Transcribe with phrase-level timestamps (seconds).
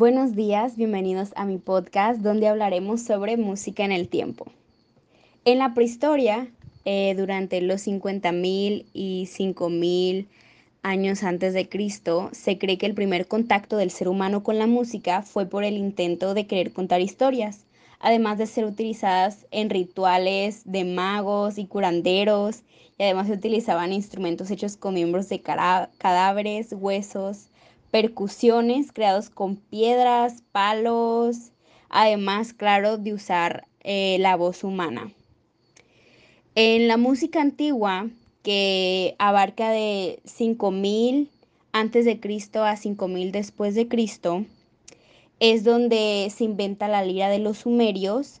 [0.00, 4.46] Buenos días, bienvenidos a mi podcast donde hablaremos sobre música en el tiempo.
[5.44, 6.48] En la prehistoria,
[6.86, 10.26] eh, durante los 50.000 y 5.000
[10.82, 14.66] años antes de Cristo, se cree que el primer contacto del ser humano con la
[14.66, 17.66] música fue por el intento de querer contar historias,
[17.98, 22.62] además de ser utilizadas en rituales de magos y curanderos,
[22.96, 27.49] y además se utilizaban instrumentos hechos con miembros de cadáveres, huesos,
[27.90, 31.52] percusiones creados con piedras, palos,
[31.88, 35.12] además, claro, de usar eh, la voz humana.
[36.54, 38.08] En la música antigua,
[38.42, 41.30] que abarca de 5000
[41.72, 44.44] antes de Cristo a 5000 después de Cristo,
[45.38, 48.40] es donde se inventa la lira de los sumerios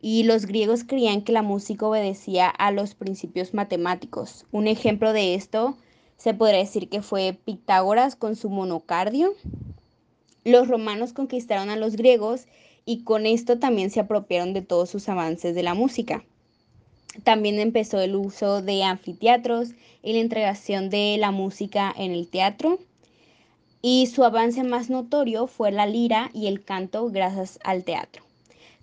[0.00, 4.46] y los griegos creían que la música obedecía a los principios matemáticos.
[4.52, 5.76] Un ejemplo de esto
[6.18, 9.34] se podría decir que fue Pitágoras con su monocardio.
[10.44, 12.46] Los romanos conquistaron a los griegos
[12.84, 16.24] y con esto también se apropiaron de todos sus avances de la música.
[17.24, 19.70] También empezó el uso de anfiteatros
[20.02, 22.78] y la entregación de la música en el teatro.
[23.80, 28.24] Y su avance más notorio fue la lira y el canto gracias al teatro.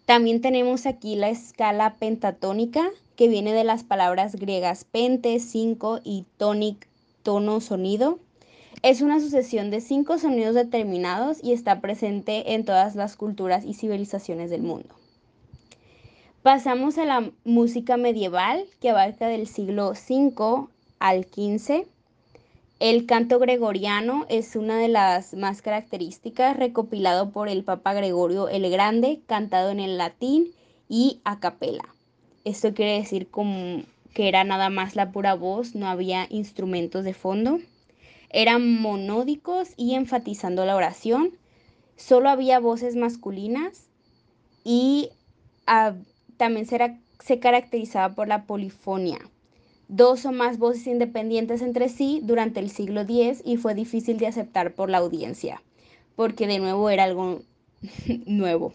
[0.05, 6.25] También tenemos aquí la escala pentatónica, que viene de las palabras griegas pente, cinco y
[6.37, 6.87] tonic,
[7.25, 8.19] tono, sonido.
[8.81, 13.73] Es una sucesión de cinco sonidos determinados y está presente en todas las culturas y
[13.73, 14.95] civilizaciones del mundo.
[16.43, 20.67] Pasamos a la música medieval que abarca del siglo V
[20.99, 21.87] al XV.
[22.79, 28.69] El canto gregoriano es una de las más características, recopilado por el Papa Gregorio el
[28.69, 30.51] Grande, cantado en el latín
[30.87, 31.85] y a capela.
[32.43, 33.81] Esto quiere decir como
[34.15, 37.59] que era nada más la pura voz, no había instrumentos de fondo.
[38.29, 41.31] Eran monódicos y enfatizando la oración.
[41.97, 43.89] Solo había voces masculinas
[44.63, 45.09] y
[45.67, 45.95] ah,
[46.37, 49.19] también se, se caracterizaba por la polifonía.
[49.89, 54.27] Dos o más voces independientes entre sí durante el siglo X y fue difícil de
[54.27, 55.61] aceptar por la audiencia,
[56.15, 57.41] porque de nuevo era algo
[58.25, 58.73] nuevo.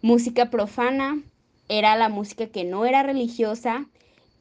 [0.00, 1.20] Música profana
[1.68, 3.88] era la música que no era religiosa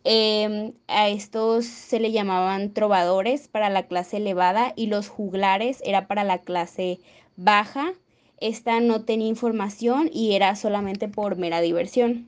[0.09, 6.07] Em, a estos se le llamaban trovadores para la clase elevada y los juglares era
[6.07, 7.01] para la clase
[7.35, 7.91] baja.
[8.40, 12.25] Esta no tenía información y era solamente por mera diversión.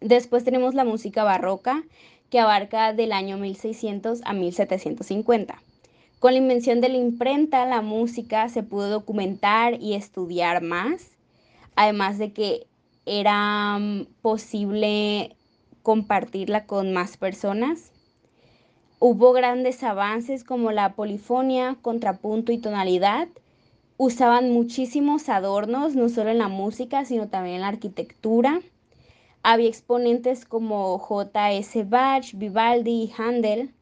[0.00, 1.84] Después tenemos la música barroca,
[2.30, 5.62] que abarca del año 1600 a 1750.
[6.18, 11.10] Con la invención de la imprenta, la música se pudo documentar y estudiar más,
[11.76, 12.66] además de que
[13.04, 15.36] era mm, posible
[15.82, 17.92] compartirla con más personas.
[18.98, 23.28] Hubo grandes avances como la polifonía, contrapunto y tonalidad.
[23.96, 28.60] Usaban muchísimos adornos, no solo en la música, sino también en la arquitectura.
[29.42, 31.84] Había exponentes como J.S.
[31.84, 33.72] Bach, Vivaldi y Handel.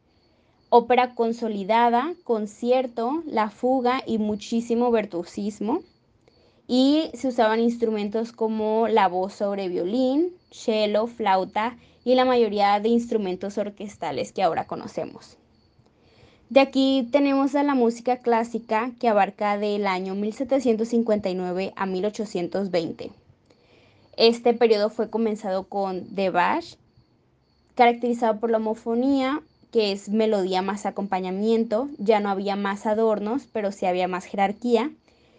[0.71, 5.81] Ópera consolidada, concierto, la fuga y muchísimo virtuosismo.
[6.69, 12.91] Y se usaban instrumentos como la voz sobre violín, cello, flauta y la mayoría de
[12.91, 15.37] instrumentos orquestales que ahora conocemos.
[16.51, 23.11] De aquí tenemos a la música clásica que abarca del año 1759 a 1820.
[24.17, 26.65] Este periodo fue comenzado con De Bach,
[27.75, 33.71] caracterizado por la homofonía, que es melodía más acompañamiento, ya no había más adornos, pero
[33.71, 34.91] sí había más jerarquía,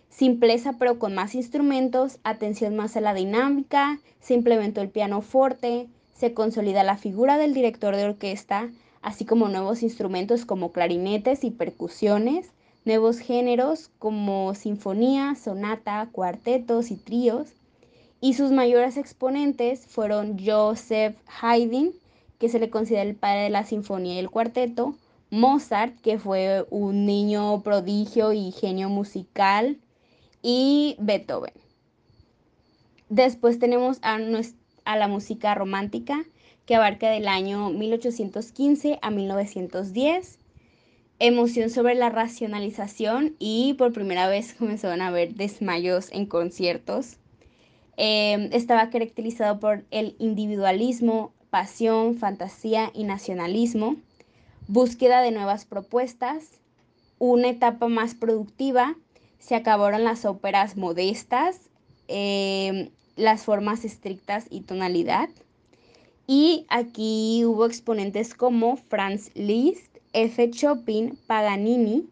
[0.09, 5.87] simpleza pero con más instrumentos, atención más a la dinámica, se implementó el piano forte,
[6.15, 8.69] se consolida la figura del director de orquesta,
[9.01, 12.51] así como nuevos instrumentos como clarinetes y percusiones,
[12.85, 17.47] nuevos géneros como sinfonía, sonata, cuartetos y tríos,
[18.21, 21.93] y sus mayores exponentes fueron Joseph Haydn,
[22.37, 24.95] que se le considera el padre de la sinfonía y el cuarteto,
[25.29, 29.77] Mozart, que fue un niño prodigio y genio musical,
[30.41, 31.53] y Beethoven.
[33.09, 36.23] Después tenemos a, la música romántica,
[36.65, 40.37] que abarca del año 1815 a 1910.
[41.17, 47.17] Emoción sobre la racionalización y por primera vez comenzaron a haber desmayos en conciertos.
[47.97, 53.97] Em, estaba caracterizado por el individualismo, pasión, fantasía y nacionalismo,
[54.67, 56.45] búsqueda de nuevas propuestas,
[57.17, 58.95] una etapa más productiva,
[59.39, 61.69] se acabaron las óperas modestas,
[62.07, 65.29] em, las formas estrictas y tonalidad.
[66.27, 70.51] Y aquí hubo exponentes como Franz Liszt, F.
[70.51, 72.07] Chopin, Paganini,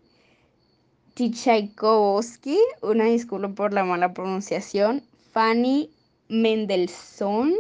[1.16, 5.90] Tchaikovsky, una disculpa por la mala pronunciación, Fanny
[6.30, 7.54] Mendelssohn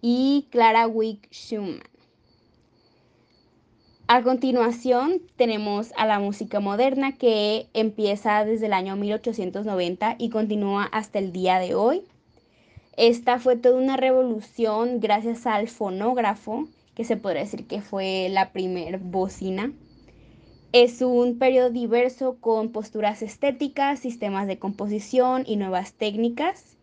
[0.00, 1.89] y Clara Wick Schumann.
[4.12, 10.82] A continuación tenemos a la música moderna que empieza desde el año 1890 y continúa
[10.82, 12.02] hasta el día de hoy.
[12.96, 16.66] Esta fue toda una revolución gracias al fonógrafo,
[16.96, 19.72] que se podría decir que fue la primer bocina.
[20.72, 26.76] Es un periodo diverso con posturas estéticas, sistemas de composición y nuevas técnicas.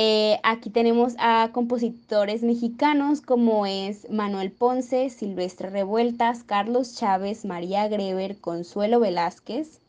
[0.00, 7.88] Eh, aquí tenemos a compositores mexicanos como es Manuel Ponce, Silvestre Revueltas, Carlos Chávez, María
[7.88, 9.80] Greber, Consuelo Velázquez.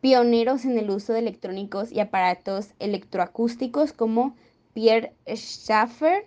[0.00, 4.34] Pioneros en el uso de electrónicos y aparatos electroacústicos como
[4.74, 6.24] Pierre Schaffer,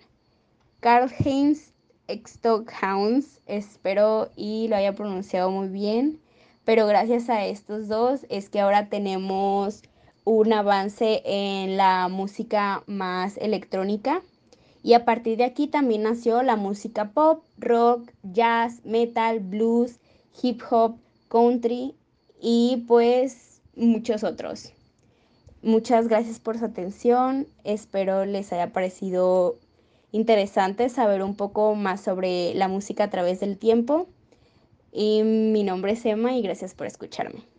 [0.80, 1.74] Karl Heinz
[2.08, 6.22] Stockhounds, espero y lo haya pronunciado muy bien,
[6.64, 9.84] pero gracias a estos dos es que ahora tenemos
[10.26, 14.22] un avance en la música más electrónica.
[14.84, 20.00] Y a partir de aquí también nació la música pop, rock, jazz, metal, blues,
[20.42, 20.98] hip hop,
[21.30, 21.96] country
[22.42, 24.74] y pues muchos otros.
[25.62, 27.48] Muchas gracias por su atención.
[27.64, 29.58] Espero les haya parecido
[30.12, 34.08] interesante saber un poco más sobre la música a través del tiempo.
[34.92, 37.55] Y mi nombre es Emma y gracias por escucharme.